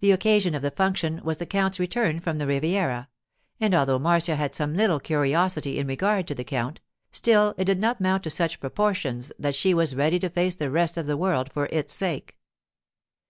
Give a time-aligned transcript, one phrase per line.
[0.00, 3.10] The occasion of the function was the count's return from the Riviera;
[3.60, 6.80] and although Marcia had some little curiosity in regard to the count,
[7.12, 10.70] still it did not mount to such proportions that she was ready to face the
[10.70, 12.38] rest of the world for its sake.